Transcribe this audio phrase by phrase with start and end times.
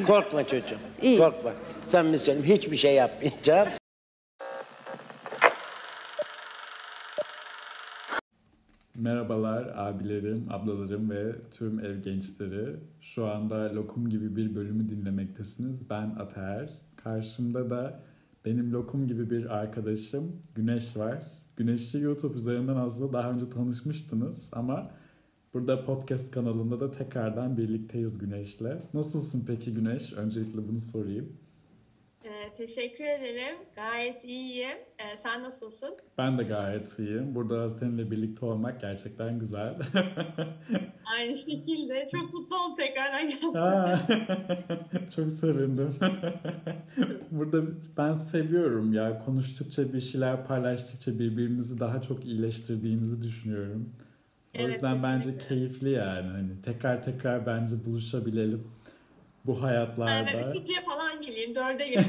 [0.00, 0.76] Korkma çocuğum.
[1.02, 1.18] İyi.
[1.18, 1.52] Korkma.
[1.84, 3.68] Sen mi söyleyeyim hiçbir şey yapmayacağım.
[8.94, 12.76] Merhabalar abilerim, ablalarım ve tüm ev gençleri.
[13.00, 15.90] Şu anda Lokum gibi bir bölümü dinlemektesiniz.
[15.90, 16.70] Ben Ataer.
[17.04, 18.00] Karşımda da
[18.44, 21.22] benim Lokum gibi bir arkadaşım Güneş var.
[21.56, 24.90] Güneş'i YouTube üzerinden aslında daha önce tanışmıştınız ama
[25.54, 28.94] burada podcast kanalında da tekrardan birlikteyiz Güneş'le.
[28.94, 30.12] Nasılsın peki Güneş?
[30.12, 31.36] Öncelikle bunu sorayım.
[32.24, 33.56] Ee, teşekkür ederim.
[33.74, 34.78] Gayet iyiyim.
[34.98, 35.96] Ee, sen nasılsın?
[36.18, 37.34] Ben de gayet iyiyim.
[37.34, 39.74] Burada seninle birlikte olmak gerçekten güzel.
[41.18, 42.08] Aynı şekilde.
[42.12, 43.48] Çok mutlu oldum tekrardan geldim.
[45.16, 45.94] Çok sevindim.
[47.30, 47.62] Burada
[47.96, 53.92] ben seviyorum ya konuştukça bir şeyler paylaştıkça birbirimizi daha çok iyileştirdiğimizi düşünüyorum.
[54.54, 55.48] O Evet, yüzden bence kesinlikle.
[55.48, 56.28] keyifli yani.
[56.28, 58.64] Hani tekrar tekrar bence buluşabilelim
[59.46, 60.50] bu Ben hayatlarda.
[60.50, 61.54] üçüncüye falan geleyim.
[61.54, 62.08] Dörde geleyim.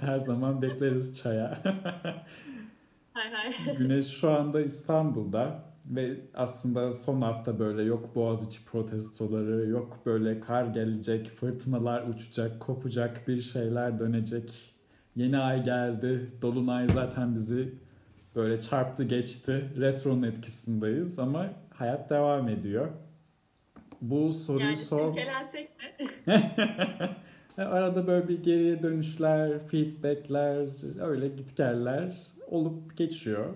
[0.00, 1.58] Her zaman bekleriz çaya.
[3.12, 3.76] hay hay.
[3.78, 10.64] Güneş şu anda İstanbul'da ve aslında son hafta böyle yok Boğaziçi protestoları, yok böyle kar
[10.66, 14.74] gelecek, fırtınalar uçacak, kopacak, bir şeyler dönecek.
[15.16, 17.74] Yeni ay geldi, Dolunay zaten bizi
[18.36, 19.70] böyle çarptı geçti.
[19.80, 22.88] Retro'nun etkisindeyiz ama hayat devam ediyor.
[24.00, 25.12] Bu soruyu Yani sor...
[25.12, 25.70] silkelensek
[26.26, 26.52] de.
[27.64, 30.68] Arada böyle bir geriye dönüşler, feedbackler,
[31.00, 33.54] öyle gitgeller olup geçiyor.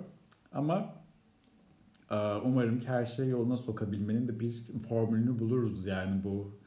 [0.53, 0.95] Ama
[2.11, 6.59] e, umarım ki her şeyi yoluna sokabilmenin de bir formülünü buluruz yani bu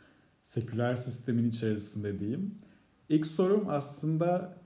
[0.42, 2.56] seküler sistemin içerisinde diyeyim.
[3.10, 4.58] İlk sorum aslında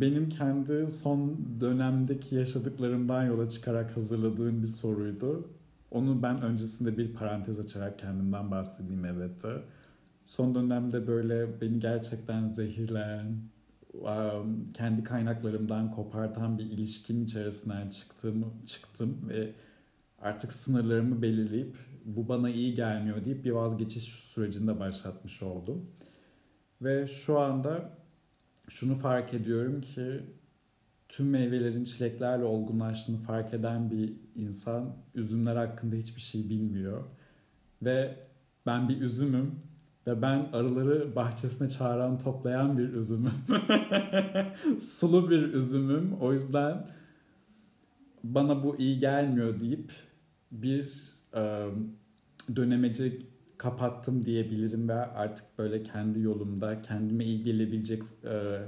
[0.00, 5.48] benim kendi son dönemdeki yaşadıklarımdan yola çıkarak hazırladığım bir soruydu.
[5.90, 9.48] Onu ben öncesinde bir parantez açarak kendimden bahsedeyim elbette
[10.26, 13.36] son dönemde böyle beni gerçekten zehirleyen,
[14.74, 19.52] kendi kaynaklarımdan kopartan bir ilişkinin içerisinden çıktım, çıktım ve
[20.18, 25.90] artık sınırlarımı belirleyip bu bana iyi gelmiyor deyip bir vazgeçiş sürecinde başlatmış oldum.
[26.82, 27.90] Ve şu anda
[28.68, 30.20] şunu fark ediyorum ki
[31.08, 37.04] tüm meyvelerin çileklerle olgunlaştığını fark eden bir insan üzümler hakkında hiçbir şey bilmiyor.
[37.82, 38.16] Ve
[38.66, 39.54] ben bir üzümüm
[40.06, 43.32] ve ben arıları bahçesine çağıran toplayan bir üzümüm.
[44.78, 46.12] Sulu bir üzümüm.
[46.20, 46.86] O yüzden
[48.24, 49.92] bana bu iyi gelmiyor deyip
[50.52, 50.92] bir
[51.34, 51.68] e,
[52.56, 53.26] dönemeci
[53.58, 58.62] kapattım diyebilirim ve artık böyle kendi yolumda kendime iyi gelebilecek e,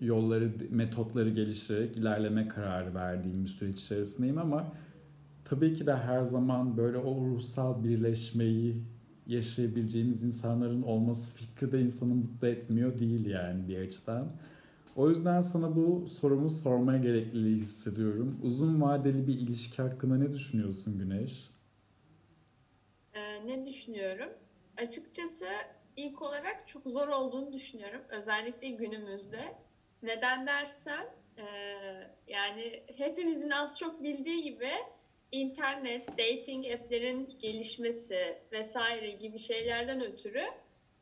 [0.00, 4.72] yolları, metotları geliştirerek ilerleme kararı verdiğim bir süreç içerisindeyim ama
[5.44, 8.82] tabii ki de her zaman böyle o ruhsal birleşmeyi
[9.26, 14.32] yaşayabileceğimiz insanların olması fikri de insanı mutlu etmiyor değil yani bir açıdan.
[14.96, 18.38] O yüzden sana bu sorumu sormaya gerekliliği hissediyorum.
[18.42, 21.50] Uzun vadeli bir ilişki hakkında ne düşünüyorsun Güneş?
[23.38, 24.32] Ee, ne düşünüyorum?
[24.76, 25.46] Açıkçası
[25.96, 28.02] ilk olarak çok zor olduğunu düşünüyorum.
[28.08, 29.54] Özellikle günümüzde.
[30.02, 31.06] Neden dersen
[31.36, 31.44] e,
[32.26, 34.72] yani hepimizin az çok bildiği gibi
[35.32, 40.44] internet, dating app'lerin gelişmesi vesaire gibi şeylerden ötürü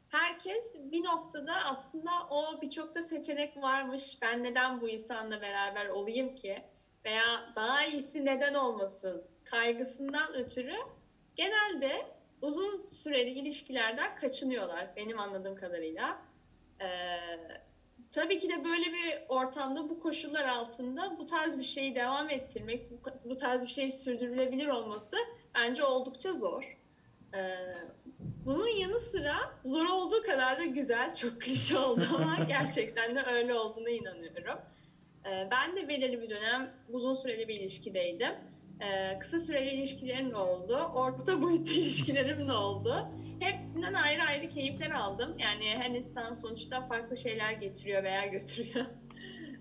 [0.09, 4.19] herkes bir noktada aslında o birçok da seçenek varmış.
[4.23, 6.63] Ben neden bu insanla beraber olayım ki?
[7.05, 10.77] Veya daha iyisi neden olmasın kaygısından ötürü
[11.37, 12.16] genelde
[12.47, 16.23] uzun süreli ilişkilerden kaçınıyorlar benim anladığım kadarıyla.
[16.81, 16.87] Ee,
[18.13, 22.91] tabii ki de böyle bir ortamda bu koşullar altında bu tarz bir şeyi devam ettirmek,
[22.91, 25.17] bu, bu tarz bir şeyin sürdürülebilir olması
[25.55, 26.79] bence oldukça zor.
[27.35, 27.57] Ee,
[28.45, 33.55] bunun yanı sıra zor olduğu kadar da güzel, çok klişe oldu ama gerçekten de öyle
[33.55, 34.59] olduğuna inanıyorum.
[35.27, 38.33] Ee, ben de belirli bir dönem uzun süreli bir ilişkideydim.
[38.81, 40.77] Ee, kısa süreli ilişkilerim de oldu.
[40.95, 43.09] Orta boyutlu ilişkilerim de oldu.
[43.41, 45.39] Hepsinden ayrı ayrı keyifler aldım.
[45.39, 48.87] Yani her insan sonuçta farklı şeyler getiriyor veya götürüyor.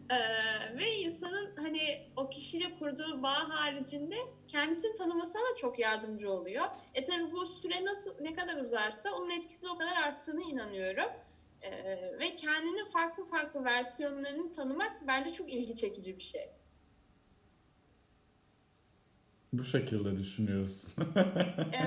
[0.10, 4.16] Ee, ve insanın hani o kişiyle kurduğu bağ haricinde
[4.48, 6.66] kendisini tanımasına da çok yardımcı oluyor.
[6.94, 11.10] E tabi bu süre nasıl ne kadar uzarsa onun etkisi o kadar arttığını inanıyorum.
[11.62, 11.72] Ee,
[12.20, 16.50] ve kendini farklı farklı versiyonlarını tanımak bence çok ilgi çekici bir şey.
[19.60, 20.94] Bu şekilde düşünüyorsun.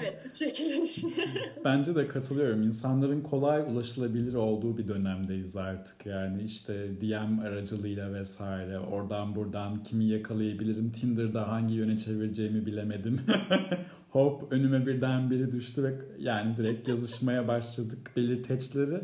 [0.01, 1.33] Evet, bu şekilde düşünüyorum.
[1.65, 2.63] Bence de katılıyorum.
[2.63, 6.07] İnsanların kolay ulaşılabilir olduğu bir dönemdeyiz artık.
[6.07, 8.79] Yani işte DM aracılığıyla vesaire.
[8.79, 10.93] Oradan buradan kimi yakalayabilirim.
[10.93, 13.21] Tinder'da hangi yöne çevireceğimi bilemedim.
[14.11, 19.01] hop önüme birden biri düştü ve yani direkt yazışmaya başladık belirteçleri.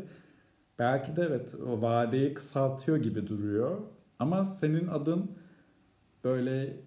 [0.79, 3.81] Belki de evet vadeyi kısaltıyor gibi duruyor.
[4.19, 5.31] Ama senin adın
[6.23, 6.77] böyle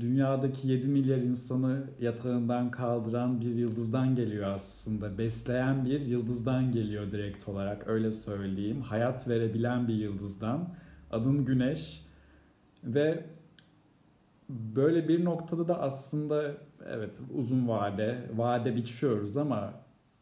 [0.00, 5.18] dünyadaki 7 milyar insanı yatağından kaldıran bir yıldızdan geliyor aslında.
[5.18, 8.80] Besleyen bir yıldızdan geliyor direkt olarak öyle söyleyeyim.
[8.80, 10.68] Hayat verebilen bir yıldızdan.
[11.10, 12.02] Adın Güneş
[12.84, 13.24] ve
[14.48, 16.54] böyle bir noktada da aslında
[16.88, 19.72] evet uzun vade, vade biçiyoruz ama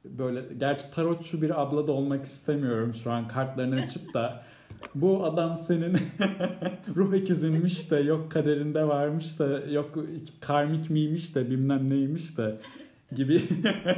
[0.05, 4.43] böyle gerçi tarotçu bir abla da olmak istemiyorum şu an kartlarını açıp da
[4.95, 5.97] bu adam senin
[6.97, 9.99] ruh ikizinmiş de yok kaderinde varmış da yok
[10.41, 12.59] karmik miymiş de bilmem neymiş de
[13.17, 13.43] gibi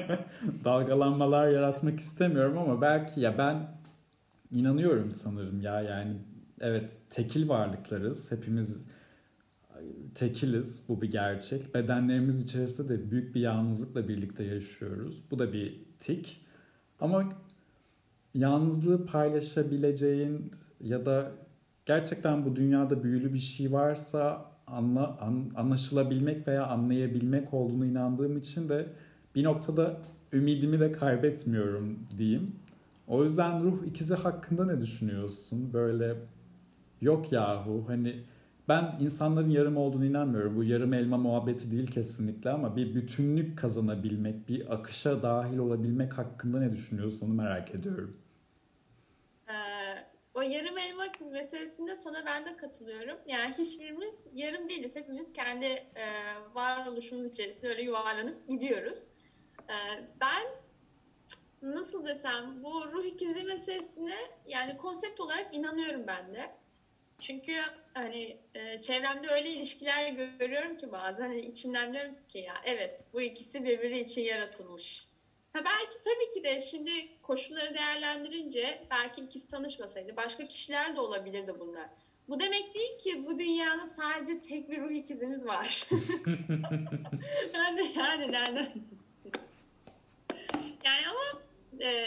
[0.65, 3.69] dalgalanmalar yaratmak istemiyorum ama belki ya ben
[4.53, 6.17] inanıyorum sanırım ya yani
[6.61, 8.87] evet tekil varlıklarız hepimiz
[10.15, 11.75] tekiliz bu bir gerçek.
[11.75, 15.25] Bedenlerimiz içerisinde de büyük bir yalnızlıkla birlikte yaşıyoruz.
[15.31, 16.47] Bu da bir tik.
[17.01, 17.33] Ama
[18.35, 21.33] yalnızlığı paylaşabileceğin ya da
[21.87, 28.69] gerçekten bu dünyada büyülü bir şey varsa anla, an, anlaşılabilmek veya anlayabilmek olduğunu inandığım için
[28.69, 28.87] de
[29.35, 29.97] bir noktada
[30.33, 32.53] ümidimi de kaybetmiyorum diyeyim.
[33.09, 35.71] O yüzden ruh ikizi hakkında ne düşünüyorsun?
[35.73, 36.15] Böyle
[37.01, 38.15] yok yahu hani
[38.69, 40.57] ben insanların yarım olduğunu inanmıyorum.
[40.57, 46.61] Bu yarım elma muhabbeti değil kesinlikle ama bir bütünlük kazanabilmek, bir akışa dahil olabilmek hakkında
[46.61, 48.17] ne düşünüyorsun onu merak ediyorum.
[50.41, 53.19] O yarım elma meselesinde sana ben de katılıyorum.
[53.27, 54.97] Yani hiçbirimiz yarım değiliz.
[54.97, 56.07] Hepimiz kendi e,
[56.55, 59.09] varoluşumuz içerisinde öyle yuvarlanıp gidiyoruz.
[59.69, 59.75] E,
[60.21, 60.47] ben
[61.63, 64.17] nasıl desem bu ruh ikizi meselesine
[64.47, 66.51] yani konsept olarak inanıyorum ben de.
[67.21, 67.57] Çünkü
[67.95, 70.09] hani e, çevremde öyle ilişkiler
[70.39, 75.10] görüyorum ki bazen hani içinden diyorum ki ya evet bu ikisi birbiri için yaratılmış.
[75.53, 81.55] Ha belki tabii ki de şimdi koşulları değerlendirince belki ikisi tanışmasaydı başka kişiler de olabilirdi
[81.61, 81.89] bunlar.
[82.29, 85.89] Bu demek değil ki bu dünyada sadece tek bir ruh ikizimiz var.
[87.55, 88.69] ben de yani nereden?
[90.85, 91.43] yani ama
[91.81, 92.07] e,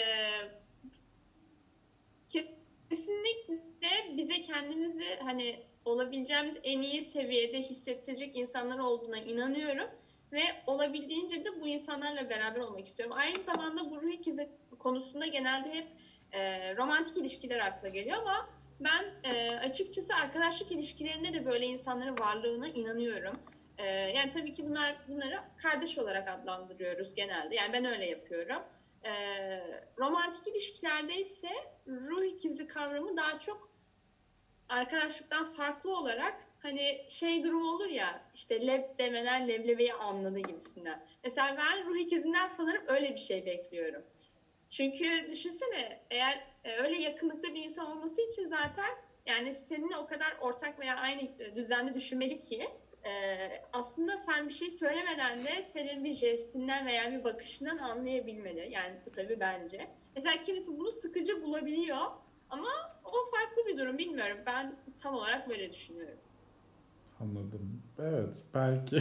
[2.89, 9.89] kesinlikle bize kendimizi hani olabileceğimiz en iyi seviyede hissettirecek insanlar olduğuna inanıyorum
[10.33, 13.15] ve olabildiğince de bu insanlarla beraber olmak istiyorum.
[13.18, 14.50] Aynı zamanda bu ruh ikizi
[14.80, 15.88] konusunda genelde hep
[16.31, 18.50] e, romantik ilişkiler akla geliyor ama
[18.80, 23.39] ben e, açıkçası arkadaşlık ilişkilerinde de böyle insanların varlığına inanıyorum.
[23.77, 27.56] E, yani tabii ki bunlar bunları kardeş olarak adlandırıyoruz genelde.
[27.56, 28.63] Yani ben öyle yapıyorum.
[29.03, 29.13] E,
[29.97, 31.50] romantik ilişkilerde ise
[31.88, 33.74] ruh ikizi kavramı daha çok
[34.69, 41.06] arkadaşlıktan farklı olarak hani şey durum olur ya işte leb demeden leblebeyi anladı gibisinden.
[41.24, 44.04] Mesela ben ruh ikizinden sanırım öyle bir şey bekliyorum.
[44.69, 48.89] Çünkü düşünsene eğer e, öyle yakınlıkta bir insan olması için zaten
[49.25, 52.69] yani seninle o kadar ortak veya aynı düzenli düşünmeli ki
[53.06, 53.12] e,
[53.74, 58.71] aslında sen bir şey söylemeden de senin bir jestinden veya bir bakışından anlayabilmeli.
[58.71, 59.88] Yani bu tabii bence.
[60.15, 62.06] Mesela kimisi bunu sıkıcı bulabiliyor
[62.50, 64.38] ama o farklı bir durum bilmiyorum.
[64.45, 66.19] Ben tam olarak böyle düşünüyorum.
[67.24, 67.84] Anladım.
[68.00, 68.98] Evet belki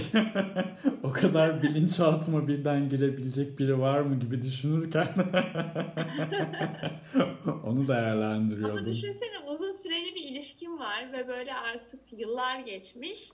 [1.03, 5.09] o kadar bilinçaltıma birden girebilecek biri var mı gibi düşünürken
[7.67, 8.77] onu değerlendiriyordum.
[8.77, 13.29] Ama düşünsene uzun süreli bir ilişkin var ve böyle artık yıllar geçmiş.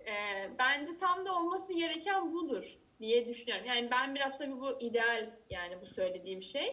[0.00, 3.66] Ee, bence tam da olması gereken budur diye düşünüyorum.
[3.66, 6.68] Yani ben biraz tabii bu ideal yani bu söylediğim şey.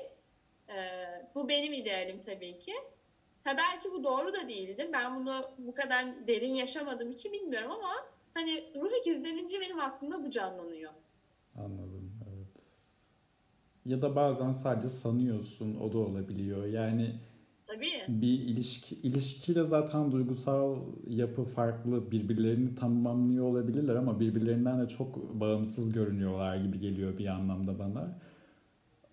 [0.69, 0.75] Ee,
[1.35, 2.73] bu benim idealim tabii ki.
[3.43, 4.89] Ha belki bu doğru da değildir.
[4.93, 7.93] Ben bunu bu kadar derin yaşamadığım için bilmiyorum ama
[8.33, 10.91] hani ruh ikiz denince benim aklımda bu canlanıyor.
[11.55, 12.47] Anladım evet.
[13.85, 16.65] Ya da bazen sadece sanıyorsun o da olabiliyor.
[16.65, 17.15] Yani
[17.67, 18.05] Tabii.
[18.07, 25.91] bir ilişki ilişkiyle zaten duygusal yapı farklı birbirlerini tamamlıyor olabilirler ama birbirlerinden de çok bağımsız
[25.91, 28.19] görünüyorlar gibi geliyor bir anlamda bana.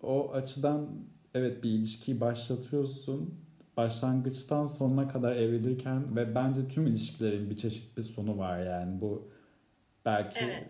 [0.01, 0.89] O açıdan
[1.33, 3.48] evet bir ilişkiyi başlatıyorsun
[3.79, 9.31] başlangıçtan sonuna kadar evrilirken ve bence tüm ilişkilerin bir çeşit bir sonu var yani bu
[10.05, 10.69] belki evet.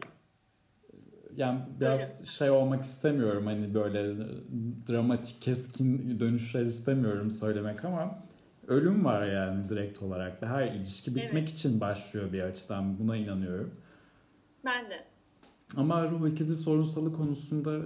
[1.35, 2.29] yani biraz Öyle.
[2.29, 4.15] şey olmak istemiyorum hani böyle
[4.89, 8.23] dramatik keskin dönüşler istemiyorum söylemek ama
[8.67, 11.59] ölüm var yani direkt olarak ve her ilişki bitmek evet.
[11.59, 13.73] için başlıyor bir açıdan buna inanıyorum.
[14.65, 15.03] Ben de.
[15.77, 17.79] Ama ruh ikizi sorunsalı konusunda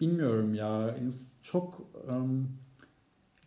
[0.00, 0.96] bilmiyorum ya
[1.42, 2.48] çok um,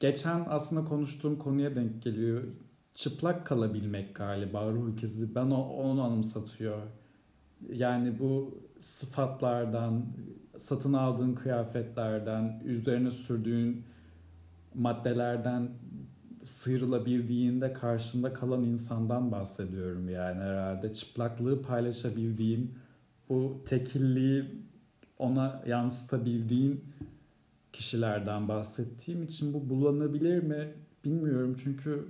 [0.03, 2.43] geçen aslında konuştuğum konuya denk geliyor.
[2.95, 5.36] Çıplak kalabilmek galiba ruh ikizi.
[5.36, 6.81] Ben o, onu anımsatıyor.
[7.74, 10.05] Yani bu sıfatlardan,
[10.57, 13.83] satın aldığın kıyafetlerden, üzerine sürdüğün
[14.74, 15.69] maddelerden
[16.43, 20.93] sıyrılabildiğinde karşında kalan insandan bahsediyorum yani herhalde.
[20.93, 22.75] Çıplaklığı paylaşabildiğin,
[23.29, 24.45] bu tekilliği
[25.17, 26.83] ona yansıtabildiğin
[27.74, 30.74] kişilerden bahsettiğim için bu bulanabilir mi
[31.06, 31.58] bilmiyorum.
[31.63, 32.08] Çünkü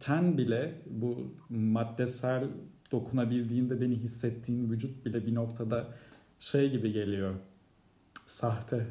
[0.00, 2.44] ten bile bu maddesel
[2.92, 5.88] dokunabildiğinde beni hissettiğin vücut bile bir noktada
[6.40, 7.34] şey gibi geliyor.
[8.26, 8.86] Sahte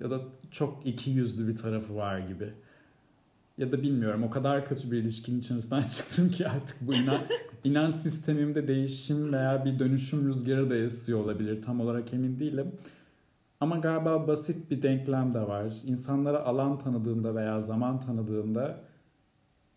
[0.00, 0.20] ya da
[0.50, 2.50] çok iki yüzlü bir tarafı var gibi.
[3.58, 7.18] Ya da bilmiyorum o kadar kötü bir ilişkinin içerisinden çıktım ki artık bu inan
[7.64, 11.62] inanç sistemimde değişim veya bir dönüşüm rüzgarı da esiyor olabilir.
[11.62, 12.72] Tam olarak emin değilim
[13.60, 15.74] ama galiba basit bir denklem de var.
[15.84, 18.80] İnsanlara alan tanıdığında veya zaman tanıdığında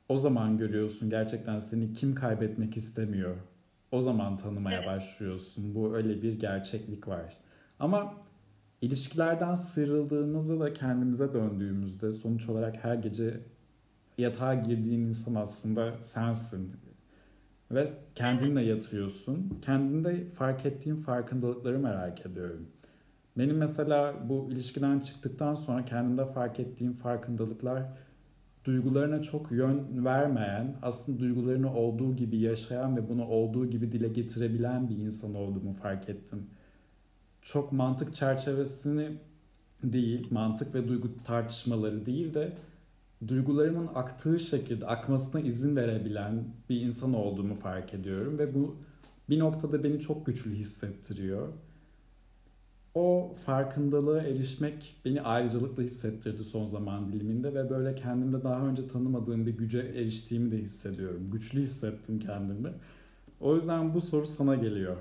[0.09, 3.35] o zaman görüyorsun gerçekten seni kim kaybetmek istemiyor.
[3.91, 4.87] O zaman tanımaya Evet.
[4.87, 5.75] başlıyorsun.
[5.75, 7.37] Bu öyle bir gerçeklik var.
[7.79, 8.13] Ama
[8.81, 13.39] ilişkilerden sıyrıldığımızda da kendimize döndüğümüzde sonuç olarak her gece
[14.17, 16.71] yatağa girdiğin insan aslında sensin.
[17.71, 19.59] Ve kendinle yatıyorsun.
[19.61, 22.67] Kendinde fark ettiğin farkındalıkları merak ediyorum.
[23.37, 27.83] Benim mesela bu ilişkiden çıktıktan sonra kendimde fark ettiğim farkındalıklar
[28.65, 34.89] duygularına çok yön vermeyen, aslında duygularını olduğu gibi yaşayan ve bunu olduğu gibi dile getirebilen
[34.89, 36.47] bir insan olduğumu fark ettim.
[37.41, 39.09] Çok mantık çerçevesini
[39.83, 42.53] değil, mantık ve duygu tartışmaları değil de
[43.27, 48.75] duygularımın aktığı şekilde akmasına izin verebilen bir insan olduğumu fark ediyorum ve bu
[49.29, 51.47] bir noktada beni çok güçlü hissettiriyor.
[52.97, 59.45] O farkındalığa erişmek beni ayrıcalıklı hissettirdi son zaman diliminde ve böyle kendimde daha önce tanımadığım
[59.45, 61.31] bir güce eriştiğimi de hissediyorum.
[61.31, 62.73] Güçlü hissettim kendimi.
[63.39, 64.97] O yüzden bu soru sana geliyor.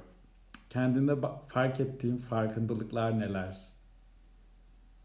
[0.71, 1.15] Kendinde
[1.49, 3.59] fark ettiğin farkındalıklar neler?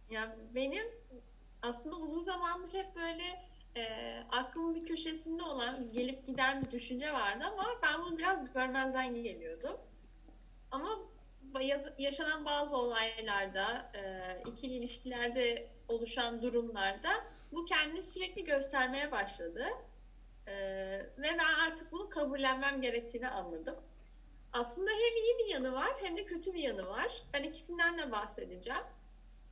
[0.09, 0.85] Ya benim
[1.61, 3.23] aslında uzun zamandır hep böyle
[3.75, 3.83] e,
[4.31, 9.77] aklımın bir köşesinde olan gelip giden bir düşünce vardı ama ben bunu biraz görmezden geliyordum.
[10.71, 11.10] Ama
[11.97, 17.09] yaşanan bazı olaylarda, e, ikili ilişkilerde oluşan durumlarda
[17.51, 19.65] bu kendini sürekli göstermeye başladı.
[20.47, 20.53] E,
[21.17, 23.75] ve ben artık bunu kabullenmem gerektiğini anladım.
[24.53, 27.23] Aslında hem iyi bir yanı var hem de kötü bir yanı var.
[27.33, 28.83] Ben ikisinden de bahsedeceğim.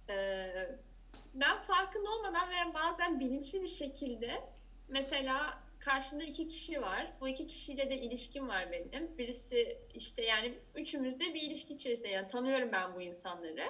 [0.10, 0.76] Ee,
[1.34, 4.44] ben farkında olmadan veya bazen bilinçli bir şekilde
[4.88, 7.14] mesela karşında iki kişi var.
[7.22, 9.18] Bu iki kişiyle de ilişkim var benim.
[9.18, 13.64] Birisi işte yani üçümüz de bir ilişki içerisinde yani tanıyorum ben bu insanları.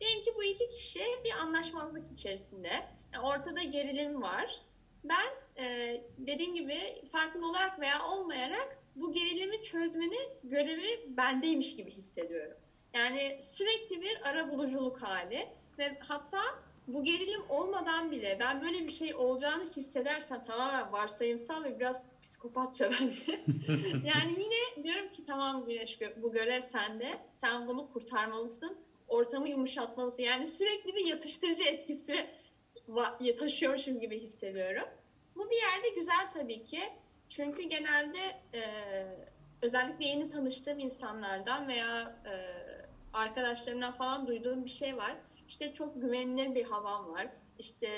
[0.00, 2.70] Diyelim ki bu iki kişi bir anlaşmazlık içerisinde.
[3.12, 4.60] Yani ortada gerilim var.
[5.04, 5.28] Ben
[5.64, 12.56] e, dediğim gibi farkında olarak veya olmayarak bu gerilimi çözmenin görevi bendeymiş gibi hissediyorum.
[12.94, 16.42] Yani sürekli bir ara buluculuk hali ve hatta
[16.86, 22.90] bu gerilim olmadan bile ben böyle bir şey olacağını hissedersem tamamen varsayımsal ve biraz psikopatça
[23.00, 23.40] bence.
[24.04, 27.18] yani yine diyorum ki tamam Güneş bu görev sende.
[27.34, 28.78] Sen bunu kurtarmalısın.
[29.08, 30.22] Ortamı yumuşatmalısın.
[30.22, 32.26] Yani sürekli bir yatıştırıcı etkisi
[33.38, 34.88] taşıyormuşum gibi hissediyorum.
[35.36, 36.80] Bu bir yerde güzel tabii ki.
[37.28, 38.18] Çünkü genelde
[38.54, 38.62] e,
[39.62, 42.34] özellikle yeni tanıştığım insanlardan veya e,
[43.12, 45.16] arkadaşlarımdan falan duyduğum bir şey var.
[45.52, 47.28] İşte çok güvenilir bir havan var.
[47.58, 47.88] İşte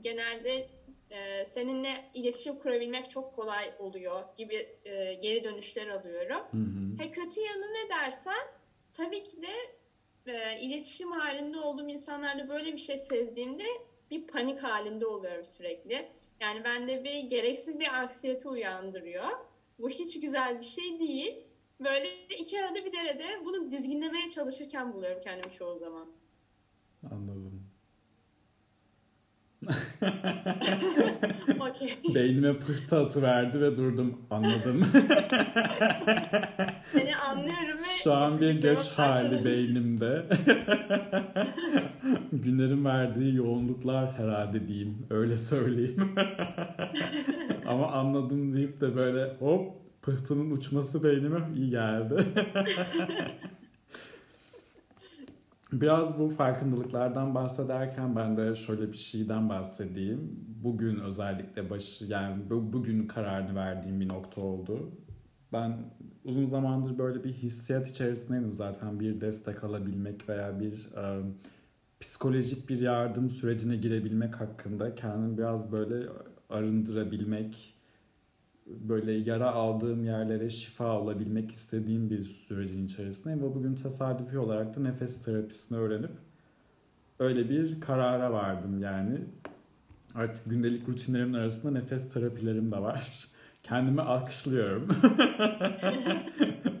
[0.00, 0.68] genelde
[1.10, 6.40] e, seninle iletişim kurabilmek çok kolay oluyor gibi e, geri dönüşler alıyorum.
[6.50, 7.02] Hı hı.
[7.02, 8.48] Ha, kötü yanı ne dersen
[8.92, 9.54] tabii ki de
[10.32, 13.66] e, iletişim halinde olduğum insanlarda böyle bir şey sezdiğimde
[14.10, 16.08] bir panik halinde oluyorum sürekli.
[16.40, 19.30] Yani bende bir gereksiz bir anksiyete uyandırıyor.
[19.78, 21.44] Bu hiç güzel bir şey değil.
[21.80, 26.17] Böyle iki arada bir derede bunu dizginlemeye çalışırken buluyorum kendimi çoğu zaman.
[27.04, 27.62] Anladım.
[31.60, 31.98] Okey.
[32.14, 34.18] Beynime pıhtı atıverdi ve durdum.
[34.30, 34.86] Anladım.
[36.92, 40.22] Seni anlıyorum ve Şu an bir göç hali beynimde.
[42.32, 45.06] Günlerin verdiği yoğunluklar herhalde diyeyim.
[45.10, 46.14] Öyle söyleyeyim.
[47.66, 52.14] Ama anladım deyip de böyle hop pıhtının uçması beynime iyi geldi.
[55.72, 60.30] Biraz bu farkındalıklardan bahsederken ben de şöyle bir şeyden bahsedeyim.
[60.64, 64.90] Bugün özellikle baş yani bu- bugün kararını verdiğim bir nokta oldu.
[65.52, 65.76] Ben
[66.24, 71.20] uzun zamandır böyle bir hissiyat içerisindeydim zaten bir destek alabilmek veya bir e,
[72.00, 76.06] psikolojik bir yardım sürecine girebilmek hakkında kendimi biraz böyle
[76.50, 77.74] arındırabilmek
[78.88, 84.80] böyle yara aldığım yerlere şifa olabilmek istediğim bir sürecin içerisindeyim ve bugün tesadüfi olarak da
[84.80, 86.10] nefes terapisini öğrenip
[87.18, 89.18] öyle bir karara vardım yani.
[90.14, 93.28] Artık gündelik rutinlerimin arasında nefes terapilerim de var.
[93.62, 94.88] Kendimi alkışlıyorum.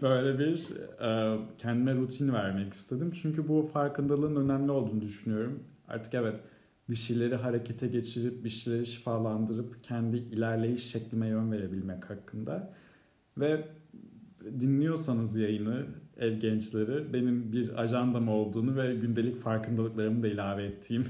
[0.02, 0.66] böyle bir
[1.00, 3.12] e, kendime rutin vermek istedim.
[3.22, 5.62] Çünkü bu farkındalığın önemli olduğunu düşünüyorum.
[5.88, 6.40] Artık evet
[6.90, 12.74] bir şeyleri harekete geçirip bir şeyleri şifalandırıp kendi ilerleyiş şeklime yön verebilmek hakkında.
[13.38, 13.64] Ve
[14.60, 21.04] dinliyorsanız yayını ev gençleri benim bir ajandam olduğunu ve gündelik farkındalıklarımı da ilave ettiğim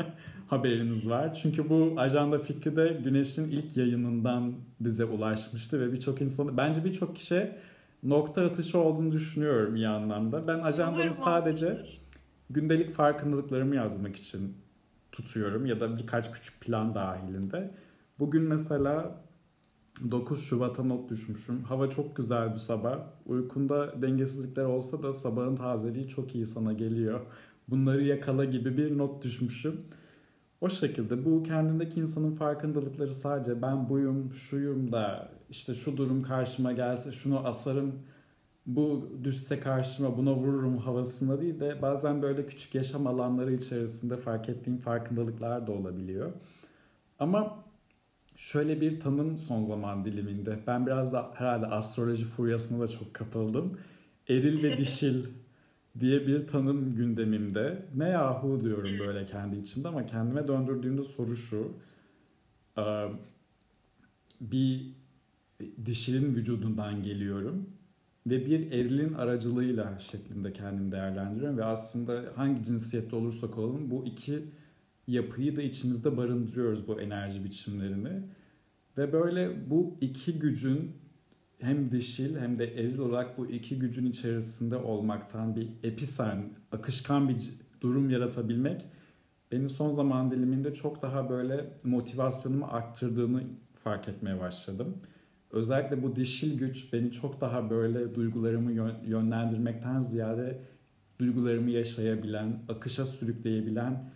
[0.48, 1.34] haberiniz var.
[1.42, 7.16] Çünkü bu ajanda fikri de Güneş'in ilk yayınından bize ulaşmıştı ve birçok insanı bence birçok
[7.16, 7.52] kişi
[8.02, 10.46] nokta atışı olduğunu düşünüyorum iyi anlamda.
[10.46, 11.78] Ben ajandamı sadece
[12.50, 14.56] gündelik farkındalıklarımı yazmak için
[15.12, 17.74] tutuyorum ya da birkaç küçük plan dahilinde.
[18.18, 19.22] Bugün mesela
[20.10, 21.62] 9 Şubat'a not düşmüşüm.
[21.62, 22.98] Hava çok güzel bu sabah.
[23.26, 27.20] Uykunda dengesizlikler olsa da sabahın tazeliği çok iyi sana geliyor.
[27.68, 29.80] Bunları yakala gibi bir not düşmüşüm.
[30.60, 36.72] O şekilde bu kendindeki insanın farkındalıkları sadece ben buyum, şuyum da işte şu durum karşıma
[36.72, 37.92] gelse şunu asarım,
[38.66, 44.48] bu düşse karşıma buna vururum havasında değil de bazen böyle küçük yaşam alanları içerisinde fark
[44.48, 46.32] ettiğim farkındalıklar da olabiliyor.
[47.18, 47.64] Ama
[48.36, 50.58] şöyle bir tanım son zaman diliminde.
[50.66, 53.78] Ben biraz da herhalde astroloji furyasına da çok kapıldım.
[54.28, 55.24] Eril ve dişil
[56.00, 57.86] diye bir tanım gündemimde.
[57.96, 61.72] Ne yahu diyorum böyle kendi içimde ama kendime döndürdüğümde soru şu.
[62.78, 63.08] Ee,
[64.40, 64.94] Bir
[65.86, 67.66] dişilin vücudundan geliyorum
[68.26, 74.44] ve bir erilin aracılığıyla şeklinde kendimi değerlendiriyorum ve aslında hangi cinsiyette olursak olalım bu iki
[75.06, 78.22] yapıyı da içimizde barındırıyoruz bu enerji biçimlerini.
[78.98, 80.92] Ve böyle bu iki gücün
[81.58, 87.52] hem dişil hem de eril olarak bu iki gücün içerisinde olmaktan bir episen, akışkan bir
[87.80, 88.84] durum yaratabilmek
[89.52, 93.42] beni son zaman diliminde çok daha böyle motivasyonumu arttırdığını
[93.84, 94.96] fark etmeye başladım.
[95.52, 98.72] Özellikle bu dişil güç beni çok daha böyle duygularımı
[99.06, 100.58] yönlendirmekten ziyade
[101.18, 104.10] duygularımı yaşayabilen, akışa sürükleyebilen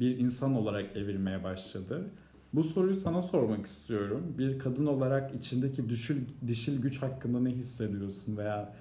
[0.00, 2.10] bir insan olarak evirmeye başladı.
[2.52, 4.34] Bu soruyu sana sormak istiyorum.
[4.38, 8.74] Bir kadın olarak içindeki dişil, dişil güç hakkında ne hissediyorsun veya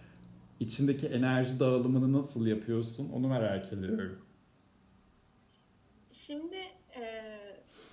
[0.59, 4.19] içindeki enerji dağılımını nasıl yapıyorsun onu merak ediyorum.
[6.11, 6.55] Şimdi
[6.99, 7.03] e,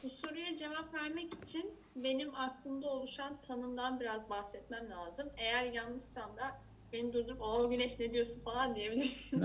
[0.04, 5.28] bu soruya cevap vermek için benim aklımda oluşan tanımdan biraz bahsetmem lazım.
[5.36, 6.60] Eğer yanlışsam da
[6.92, 9.42] beni durdurup o güneş ne diyorsun falan diyebilirsin.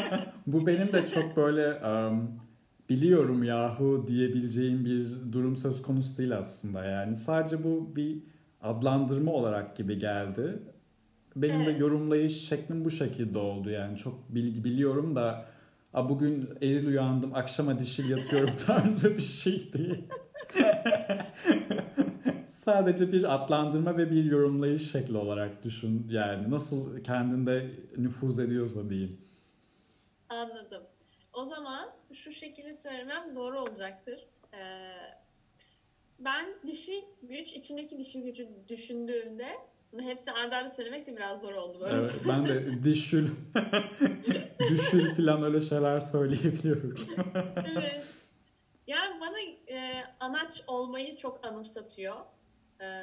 [0.46, 2.40] bu benim de çok böyle um,
[2.88, 6.84] biliyorum yahu diyebileceğim bir durum söz konusu değil aslında.
[6.84, 8.18] Yani sadece bu bir
[8.62, 10.58] adlandırma olarak gibi geldi.
[11.36, 11.66] Benim evet.
[11.66, 15.46] de yorumlayış şeklim bu şekilde oldu yani çok bil, biliyorum da
[15.96, 20.04] A bugün eril uyandım, akşama dişil yatıyorum tarzı bir şey değil.
[22.48, 26.06] Sadece bir adlandırma ve bir yorumlayış şekli olarak düşün.
[26.10, 29.20] Yani nasıl kendinde nüfuz ediyorsa diyeyim.
[30.28, 30.82] Anladım.
[31.32, 34.26] O zaman şu şekilde söylemem doğru olacaktır.
[34.54, 34.58] Ee,
[36.18, 39.48] ben dişi güç, içindeki dişi gücü düşündüğümde
[40.02, 41.80] hepsini arda arda söylemek de biraz zor oldu.
[41.80, 41.96] Böyle.
[41.96, 43.30] Evet, ben de dişül,
[44.70, 46.94] düşül falan öyle şeyler söyleyebiliyorum.
[47.76, 48.04] evet.
[48.86, 52.16] Yani bana e, anaç olmayı çok anımsatıyor.
[52.80, 53.02] E,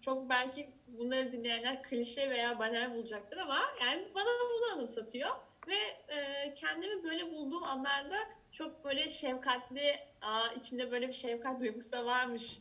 [0.00, 5.30] çok belki bunları dinleyenler klişe veya banal bulacaktır ama yani bana bunu anımsatıyor.
[5.68, 8.16] Ve e, kendimi böyle bulduğum anlarda
[8.52, 12.58] çok böyle şefkatli, aa, içinde böyle bir şefkat duygusu da varmış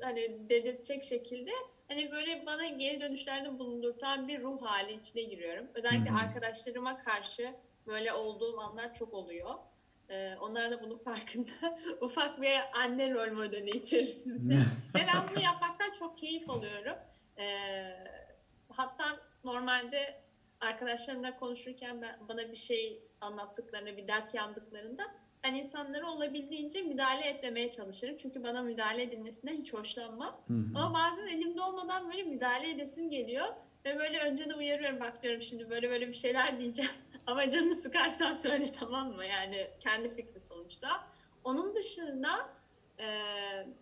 [0.00, 1.50] hani dedirtecek şekilde
[1.90, 5.66] hani böyle bana geri dönüşlerde bulundurtan bir ruh hali içine giriyorum.
[5.74, 6.18] Özellikle Hı-hı.
[6.18, 7.54] arkadaşlarıma karşı
[7.86, 9.54] böyle olduğum anlar çok oluyor.
[10.10, 11.50] Ee, onlar da bunun farkında.
[12.00, 14.54] Ufak bir anne rol modeli içerisinde.
[14.94, 16.96] Ve ben bunu yapmaktan çok keyif alıyorum.
[17.38, 17.96] Ee,
[18.68, 19.04] hatta
[19.44, 20.22] normalde
[20.60, 27.70] arkadaşlarımla konuşurken ben, bana bir şey anlattıklarında, bir dert yandıklarında ben insanlara olabildiğince müdahale etmemeye
[27.70, 28.16] çalışırım.
[28.16, 30.40] Çünkü bana müdahale edilmesinden hiç hoşlanmam.
[30.48, 30.78] Hı hı.
[30.78, 33.46] Ama bazen elimde olmadan böyle müdahale edesim geliyor.
[33.84, 36.90] Ve böyle önce de uyarıyorum bak diyorum şimdi böyle böyle bir şeyler diyeceğim.
[37.26, 39.26] Ama canını sıkarsan söyle tamam mı?
[39.26, 40.88] Yani kendi fikri sonuçta.
[41.44, 42.48] Onun dışında
[43.00, 43.06] e,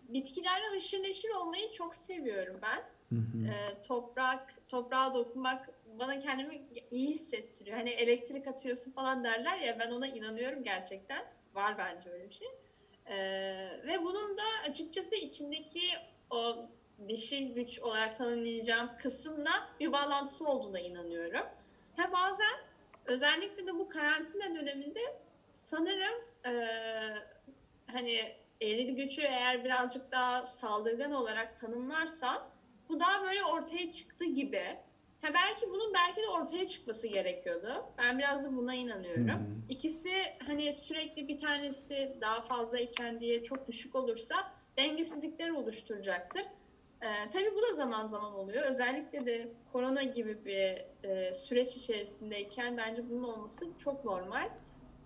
[0.09, 2.83] bitkilerle haşır neşir olmayı çok seviyorum ben.
[3.09, 3.47] Hı hı.
[3.53, 5.69] E, toprak, toprağa dokunmak
[5.99, 7.77] bana kendimi iyi hissettiriyor.
[7.77, 11.38] Hani elektrik atıyorsun falan derler ya ben ona inanıyorum gerçekten.
[11.53, 12.47] Var bence öyle bir şey.
[13.05, 15.81] Ee, ve bunun da açıkçası içindeki
[16.29, 16.69] o
[17.07, 21.45] dişil güç olarak tanımlayacağım kısımla bir bağlantısı olduğuna inanıyorum.
[21.97, 22.59] Ha bazen
[23.05, 24.99] özellikle de bu karantina döneminde
[25.53, 26.51] sanırım e,
[27.91, 32.49] hani eril gücü eğer birazcık daha saldırgan olarak tanımlarsam
[32.89, 34.77] bu daha böyle ortaya çıktı gibi.
[35.21, 37.67] Ha belki bunun belki de ortaya çıkması gerekiyordu.
[37.97, 39.27] Ben biraz da buna inanıyorum.
[39.27, 39.39] Hı.
[39.69, 40.09] İkisi
[40.47, 44.35] hani sürekli bir tanesi daha fazlayken diye çok düşük olursa
[44.77, 46.41] dengesizlikler oluşturacaktır.
[47.01, 48.63] Ee, tabii bu da zaman zaman oluyor.
[48.63, 54.49] Özellikle de korona gibi bir e, süreç içerisindeyken bence bunun olması çok normal.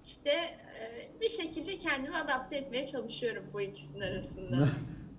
[0.03, 4.69] İşte e, bir şekilde kendimi adapte etmeye çalışıyorum bu ikisinin arasında.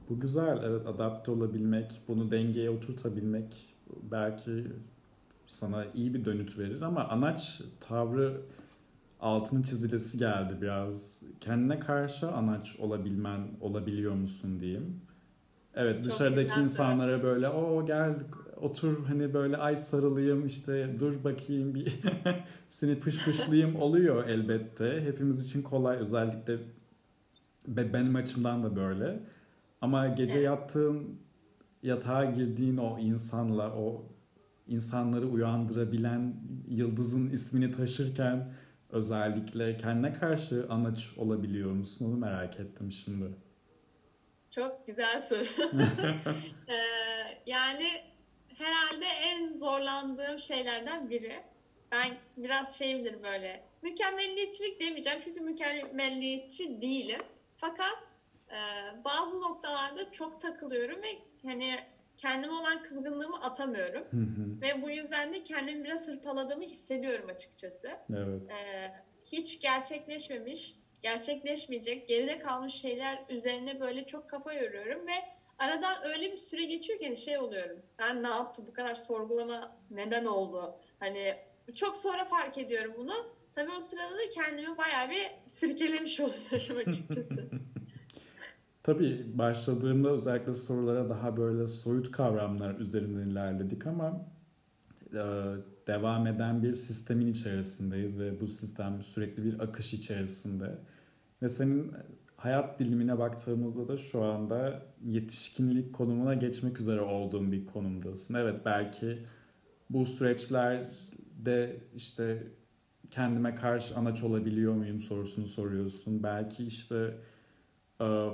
[0.09, 3.73] Bu güzel, evet adapte olabilmek, bunu dengeye oturtabilmek
[4.11, 4.66] belki
[5.46, 8.40] sana iyi bir dönüt verir ama anaç tavrı
[9.20, 11.22] altını çizilesi geldi biraz.
[11.40, 15.00] Kendine karşı anaç olabilmen, olabiliyor musun diyeyim.
[15.74, 18.14] Evet dışarıdaki insanlara böyle o gel
[18.61, 21.94] otur hani böyle ay sarılayım işte dur bakayım bir
[22.68, 25.02] seni pışpışlayayım oluyor elbette.
[25.04, 26.59] Hepimiz için kolay özellikle
[27.68, 29.20] be- benim açımdan da böyle.
[29.80, 30.44] Ama gece Evet.
[30.46, 31.18] yattığın
[31.84, 34.04] yatağa girdiğin o insanla o
[34.66, 36.34] insanları uyandırabilen
[36.68, 38.54] yıldızın ismini taşırken
[38.90, 43.24] özellikle kendine karşı anaç olabiliyor musun onu merak ettim şimdi.
[44.50, 45.44] Çok güzel soru.
[46.68, 46.74] Ee,
[47.46, 47.88] yani
[48.58, 51.42] herhalde en zorlandığım şeylerden biri.
[51.92, 53.64] Ben biraz şeyimdir böyle.
[53.82, 57.20] Mükemmelliyetçilik demeyeceğim çünkü mükemmelliyetçi değilim.
[57.56, 57.98] Fakat
[58.50, 58.59] e,
[59.04, 61.09] bazı noktalarda çok takılıyorum ve
[61.42, 61.74] hani
[62.18, 64.04] kendime olan kızgınlığımı atamıyorum.
[64.11, 67.90] Hı hı, Ve bu yüzden de kendimi biraz hırpaladığımı hissediyorum açıkçası.
[68.11, 68.42] evet.
[68.52, 68.90] Ee,
[69.24, 75.12] hiç gerçekleşmemiş, gerçekleşmeyecek, geride kalmış şeyler üzerine böyle çok kafa yoruyorum ve
[75.59, 77.83] aradan öyle bir süre geçiyor ki hani şey oluyorum.
[77.98, 80.76] Ben ne yaptım bu kadar sorgulama neden oldu?
[81.00, 81.37] Hani
[81.74, 83.35] çok sonra fark ediyorum bunu.
[83.54, 87.50] Tabii o sırada da kendimi bayağı bir sirkelemiş oluyorum açıkçası.
[88.84, 94.26] Tabii başladığımda özellikle sorulara daha böyle soyut kavramlar üzerinden ilerledik ama
[95.12, 95.24] e,
[95.86, 100.78] devam eden bir sistemin içerisindeyiz ve bu sistem sürekli bir akış içerisinde.
[101.42, 101.92] Ve senin
[102.36, 108.34] hayat dilimine baktığımızda da şu anda yetişkinlik konumuna geçmek üzere olduğun bir konumdasın.
[108.34, 109.18] Evet belki
[109.90, 112.46] bu süreçlerde işte
[113.10, 116.22] kendime karşı anaç olabiliyor muyum sorusunu soruyorsun.
[116.22, 117.14] Belki işte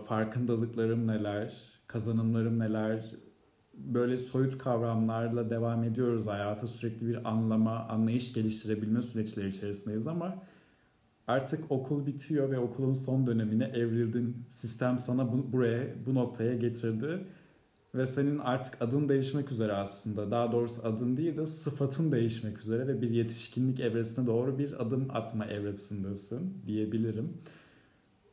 [0.07, 1.55] farkındalıklarım neler,
[1.87, 3.05] kazanımlarım neler,
[3.75, 10.43] böyle soyut kavramlarla devam ediyoruz hayata sürekli bir anlama, anlayış geliştirebilme süreçleri içerisindeyiz ama
[11.27, 14.47] artık okul bitiyor ve okulun son dönemine evrildin.
[14.49, 17.25] Sistem sana bu, buraya, bu noktaya getirdi
[17.95, 20.31] ve senin artık adın değişmek üzere aslında.
[20.31, 25.09] Daha doğrusu adın değil de sıfatın değişmek üzere ve bir yetişkinlik evresine doğru bir adım
[25.11, 27.33] atma evresindesin diyebilirim.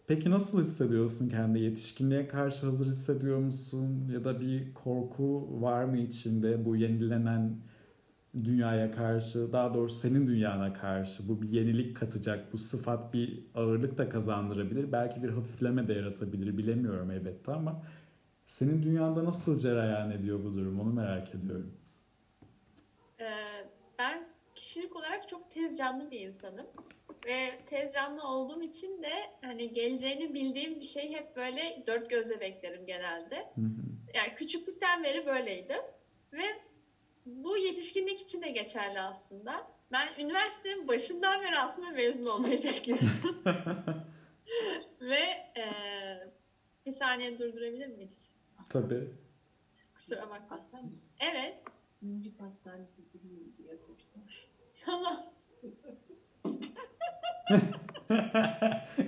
[0.08, 4.10] Peki nasıl hissediyorsun kendi yetişkinliğe karşı hazır hissediyor musun?
[4.14, 7.58] Ya da bir korku var mı içinde bu yenilenen
[8.44, 13.98] dünyaya karşı, daha doğrusu senin dünyana karşı bu bir yenilik katacak, bu sıfat bir ağırlık
[13.98, 14.92] da kazandırabilir.
[14.92, 17.84] Belki bir hafifleme de yaratabilir, bilemiyorum elbette ama
[18.46, 21.74] senin dünyanda nasıl cereyan ediyor bu durum onu merak ediyorum.
[23.20, 23.57] Ee,
[24.78, 26.68] kişilik olarak çok tez canlı bir insanım.
[27.26, 29.12] Ve tez canlı olduğum için de
[29.42, 33.36] hani geleceğini bildiğim bir şey hep böyle dört gözle beklerim genelde.
[33.36, 33.68] Hı hı.
[34.14, 35.82] Yani küçüklükten beri böyleydim.
[36.34, 36.44] Ve
[37.26, 39.68] bu yetişkinlik için de geçerli aslında.
[39.92, 43.44] Ben üniversitenin başından beri aslında mezun olmayı bekliyordum.
[45.02, 45.24] Ve
[45.58, 45.66] e,
[46.86, 48.32] bir saniye durdurabilir miyiz?
[48.70, 49.12] Tabii.
[49.94, 50.60] Kusura bakma.
[51.20, 51.64] Evet.
[52.02, 54.24] İnci Pastanesi biliyor diye sorsan.
[54.88, 55.18] Tamam.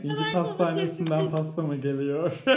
[0.04, 2.44] İnci Hemen pastanesinden pasta mı geliyor?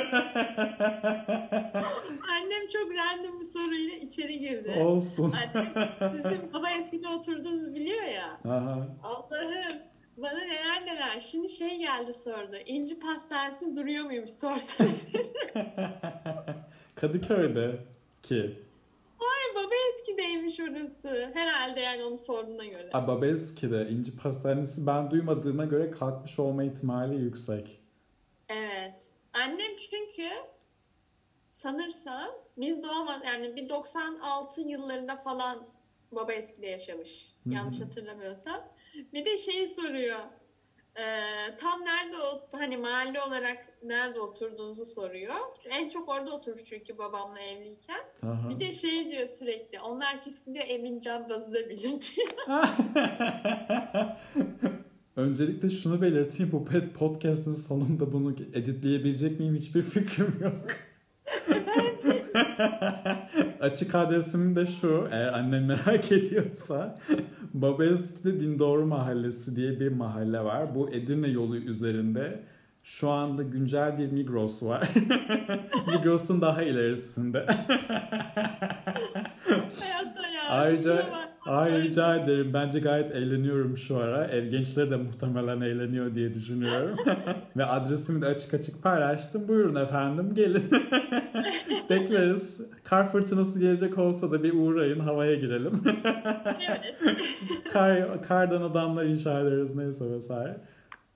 [2.31, 4.71] Annem çok random bir soruyla içeri girdi.
[4.81, 5.33] Olsun.
[5.33, 5.73] Annem
[6.13, 8.53] sizin baba eskide oturduğunuzu biliyor ya.
[8.53, 8.89] Aha.
[9.05, 9.79] Allah'ım
[10.17, 11.21] bana neler neler.
[11.21, 12.57] Şimdi şey geldi sordu.
[12.67, 14.89] İnci pastanesi duruyor muymuş sorsana.
[16.95, 17.79] Kadıköy'de
[18.23, 18.63] ki.
[20.23, 21.31] Eskideymiş orası.
[21.35, 22.91] Herhalde yani onu sorduğuna göre.
[22.93, 27.81] Babeski'de İnci Pastanesi ben duymadığıma göre kalkmış olma ihtimali yüksek.
[28.49, 28.95] Evet.
[29.33, 30.29] Annem çünkü
[31.49, 35.67] sanırsam biz doğmaz yani bir 96 yıllarında falan
[36.13, 37.33] baba eskide yaşamış.
[37.47, 38.61] Yanlış hatırlamıyorsam.
[39.13, 40.21] Bir de şeyi soruyor.
[40.97, 42.17] Ee, tam nerede
[42.53, 45.35] hani mahalle olarak nerede oturduğunuzu soruyor.
[45.71, 48.01] En çok orada oturmuş çünkü babamla evliyken.
[48.23, 48.49] Aha.
[48.51, 49.81] Bir de şey diyor sürekli.
[49.81, 51.83] Onlar kesin diyor Emin Canbaz'ı da bilir
[52.17, 52.29] diyor.
[55.17, 56.53] Öncelikle şunu belirteyim.
[56.53, 56.65] Bu
[56.99, 60.67] podcast'ın sonunda bunu editleyebilecek miyim hiçbir fikrim yok.
[63.61, 65.09] Açık adresim de şu.
[65.11, 66.99] Eğer annem merak ediyorsa.
[67.55, 70.75] Babaeski'de Dindoğru Mahallesi diye bir mahalle var.
[70.75, 72.43] Bu Edirne yolu üzerinde.
[72.85, 74.89] Şu anda güncel bir Migros var.
[75.87, 77.47] Migros'un daha ilerisinde.
[79.79, 80.49] Hayatta ya.
[80.49, 81.07] Ayrıca.
[81.47, 82.51] Ay rica ederim.
[82.55, 84.25] Bence gayet eğleniyorum şu ara.
[84.25, 86.97] Ev gençleri de muhtemelen eğleniyor diye düşünüyorum.
[87.57, 89.49] Ve adresimi de açık açık paylaştım.
[89.49, 90.65] Buyurun efendim gelin.
[91.91, 92.61] Bekleriz.
[92.85, 95.83] Kar fırtınası gelecek olsa da bir uğrayın havaya girelim.
[96.69, 96.95] Evet.
[97.73, 100.57] Kar, kardan adamlar inşa ederiz neyse vesaire.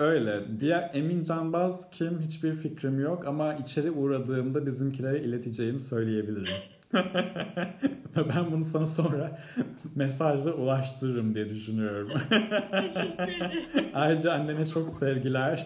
[0.00, 0.44] Öyle.
[0.60, 6.52] Diğer Emin Canbaz kim hiçbir fikrim yok ama içeri uğradığımda bizimkilere ileteceğimi söyleyebilirim.
[8.16, 9.38] Ben bunu sana sonra
[9.94, 12.08] mesajla ulaştırırım diye düşünüyorum.
[12.70, 13.62] Teşekkür ederim.
[13.94, 15.56] Ayrıca annene çok sevgiler.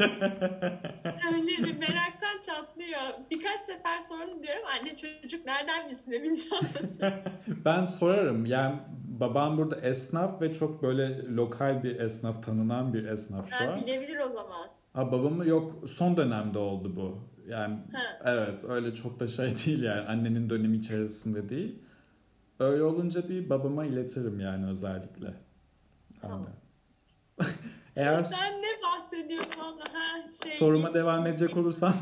[1.22, 3.00] Söylerim meraktan çatlıyor.
[3.30, 4.62] Birkaç sefer sordum diyorum.
[4.80, 7.12] Anne çocuk nereden bilsin Emin Canbaz'ı?
[7.64, 8.46] ben sorarım.
[8.46, 8.74] Yani
[9.20, 13.80] babam burada esnaf ve çok böyle lokal bir esnaf, tanınan bir esnaf şu an.
[13.80, 14.68] bilebilir o zaman.
[14.92, 17.30] Ha babamı yok son dönemde oldu bu.
[17.48, 18.03] Yani Ha.
[18.24, 21.79] evet öyle çok da şey değil yani annenin dönemi içerisinde değil.
[22.59, 25.35] Öyle olunca bir babama iletirim yani özellikle.
[26.20, 26.46] Tamam.
[27.96, 30.53] Eğer Ben ne bahsediyorum valla ha şey.
[30.53, 31.94] soruma hiç- devam edecek olursam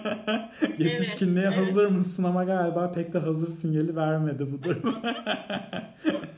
[0.78, 1.68] yetişkinliğe Evet, evet.
[1.68, 5.02] hazır mısın ama galiba pek de hazır sinyali vermedi bu durum.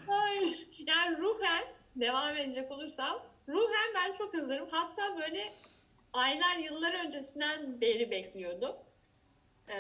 [0.06, 0.66] Hayır.
[0.86, 1.64] Yani ruhen
[1.96, 4.66] devam edecek olursam ruhen ben çok hazırım.
[4.70, 5.52] Hatta böyle
[6.12, 8.76] aylar yıllar öncesinden beri bekliyordum.
[9.68, 9.74] Ee,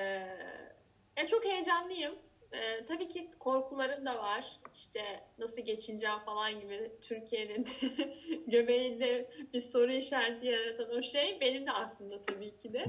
[1.16, 2.14] ya çok heyecanlıyım.
[2.52, 4.60] Ee, tabii ki korkularım da var.
[4.74, 7.68] İşte nasıl geçineceğim falan gibi Türkiye'nin
[8.46, 12.86] göbeğinde bir soru işareti yaratan o şey benim de aklımda tabii ki de.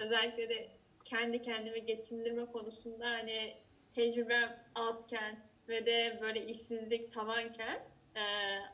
[0.00, 0.68] Özellikle de
[1.04, 3.56] kendi kendimi geçindirme konusunda hani
[3.94, 8.20] tecrübem azken ve de böyle işsizlik tavanken Ee,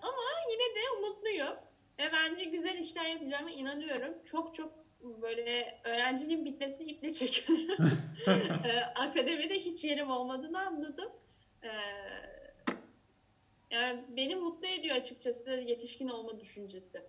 [0.02, 1.56] ama yine de umutluyum
[1.98, 4.14] ve bence güzel işler yapacağıma inanıyorum.
[4.24, 4.72] Çok çok
[5.22, 7.90] böyle öğrenciliğin bitmesini iple çekiyorum.
[8.64, 11.12] Ee, akademide hiç yerim olmadığını anladım.
[11.62, 11.68] Ee,
[13.70, 17.02] yani beni mutlu ediyor açıkçası yetişkin olma düşüncesi.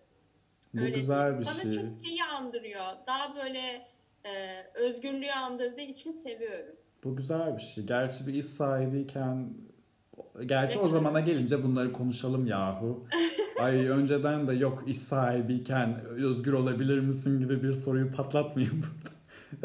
[0.73, 1.39] bu Öyle güzel değil.
[1.41, 1.73] bir Bana şey.
[1.73, 2.85] çok şeyi andırıyor.
[3.07, 3.87] Daha böyle
[4.25, 6.75] e, özgürlüğü andırdığı için seviyorum.
[7.03, 7.83] Bu güzel bir şey.
[7.83, 9.53] Gerçi bir iş sahibiyken
[10.45, 13.05] Gerçi o zamana gelince bunları konuşalım yahu.
[13.59, 19.19] Ay önceden de yok iş sahibiyken özgür olabilir misin gibi bir soruyu patlatmayayım burada.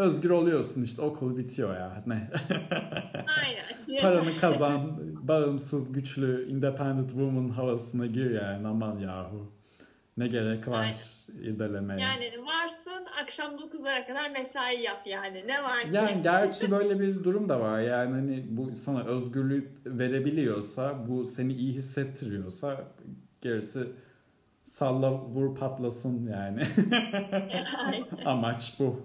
[0.07, 2.03] Özgür oluyorsun işte okul bitiyor ya.
[2.07, 2.15] Ne?
[3.89, 4.03] Aynen.
[4.03, 9.53] Paranı kazan, bağımsız, güçlü, independent woman havasına gir yani aman yahu.
[10.17, 11.45] Ne gerek var Aynen.
[11.49, 12.01] irdelemeye.
[12.01, 15.45] Yani varsın akşam 9'lara kadar mesai yap yani.
[15.47, 15.89] Ne var ki?
[15.93, 17.81] Yani gerçi böyle bir durum da var.
[17.81, 22.85] Yani hani bu sana özgürlük verebiliyorsa, bu seni iyi hissettiriyorsa
[23.41, 23.87] gerisi
[24.63, 26.63] salla vur patlasın yani.
[28.25, 29.01] Amaç bu.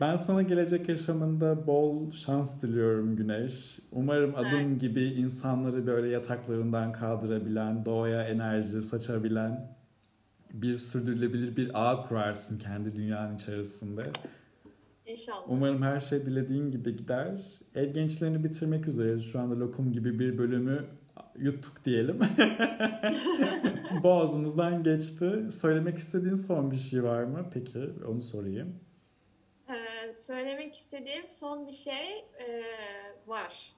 [0.00, 3.78] Ben sana gelecek yaşamında bol şans diliyorum Güneş.
[3.92, 4.80] Umarım adım Evet.
[4.80, 9.79] gibi insanları böyle yataklarından kaldırabilen, doğaya enerji saçabilen
[10.52, 14.10] bir sürdürülebilir bir ağ kurarsın kendi dünyanın içerisinde.
[15.06, 15.44] İnşallah.
[15.48, 17.40] Umarım her şey dilediğin gibi gider.
[17.74, 20.86] Ev gençlerini bitirmek üzere şu anda lokum gibi bir bölümü
[21.38, 22.20] yuttuk diyelim.
[24.02, 25.52] Boğazımızdan geçti.
[25.52, 27.50] Söylemek istediğin son bir şey var mı?
[27.54, 28.80] Peki onu sorayım.
[29.68, 32.62] Ee, söylemek istediğim son bir şey e,
[33.26, 33.72] var.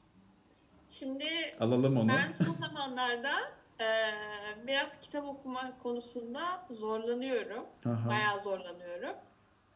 [0.88, 1.24] Şimdi
[1.60, 2.08] Alalım onu.
[2.08, 3.30] ben son zamanlarda
[3.82, 7.66] e, biraz kitap okuma konusunda zorlanıyorum.
[7.86, 8.08] Aha.
[8.08, 9.16] Bayağı zorlanıyorum.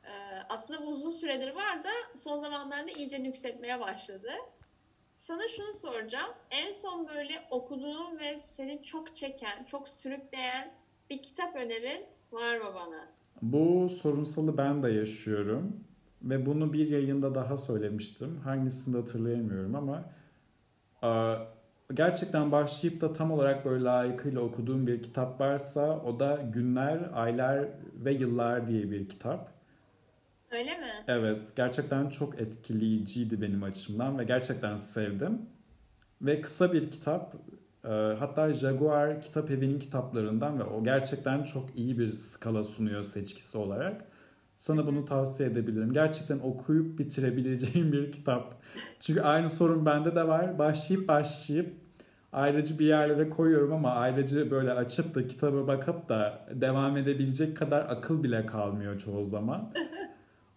[0.07, 4.29] Ee, aslında bu uzun süredir var da son zamanlarda iyice yükseltmeye başladı.
[5.17, 6.31] Sana şunu soracağım.
[6.51, 10.75] En son böyle okuduğun ve seni çok çeken, çok sürükleyen
[11.11, 13.09] bir kitap önerin var mı bana?
[13.43, 15.85] Bu sorunsalı ben de yaşıyorum.
[16.23, 18.41] Ve bunu bir yayında daha söylemiştim.
[18.45, 20.05] Hangisini de hatırlayamıyorum ama
[21.95, 27.65] gerçekten başlayıp da tam olarak böyle layıkıyla okuduğum bir kitap varsa o da Günler, Aylar
[27.95, 29.57] ve Yıllar diye bir kitap.
[30.51, 31.05] Öyle mi?
[31.09, 35.41] Evet, gerçekten çok etkileyiciydi benim açımdan ve gerçekten sevdim.
[36.23, 37.35] Ve kısa bir kitap.
[37.85, 43.59] Ee, hatta Jaguar Kitap Evi'nin kitaplarından ve o gerçekten çok iyi bir skala sunuyor seçkisi
[43.59, 44.05] olarak.
[44.57, 45.93] Sana bunu tavsiye edebilirim.
[45.93, 48.55] Gerçekten okuyup bitirebileceğim bir kitap.
[49.01, 50.59] Çünkü aynı sorun bende de var.
[50.59, 51.75] Başlayıp başlayıp
[52.33, 57.81] ayrıcı bir yerlere koyuyorum ama ayrıcı böyle açıp da kitaba bakıp da devam edebilecek kadar
[57.89, 59.73] akıl bile kalmıyor çoğu zaman.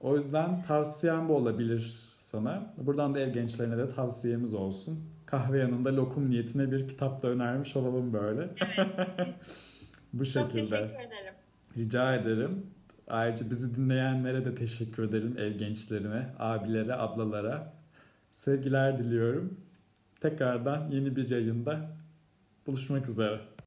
[0.02, 2.74] O yüzden tavsiyem bu olabilir sana.
[2.78, 5.00] Buradan da ev gençlerine de tavsiyemiz olsun.
[5.26, 8.50] Kahve yanında lokum niyetine bir kitap da önermiş olalım böyle.
[8.78, 9.36] Evet.
[10.14, 10.62] Bu Çok şekilde.
[10.62, 11.34] teşekkür ederim.
[11.78, 12.66] Rica ederim.
[13.10, 15.36] Ayrıca bizi dinleyenlere de teşekkür ederim.
[15.38, 17.74] Ev gençlerine, abilere, ablalara.
[18.32, 19.58] Sevgiler diliyorum.
[20.22, 21.92] Tekrardan yeni bir yayında
[22.68, 23.40] buluşmak üzere.